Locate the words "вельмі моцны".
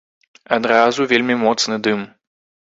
1.11-1.75